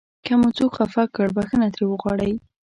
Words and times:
که 0.25 0.33
مو 0.39 0.49
څوک 0.57 0.71
خفه 0.77 1.03
کړ 1.15 1.27
بښنه 1.37 1.67
ترې 1.73 1.85
وغواړئ. 1.87 2.33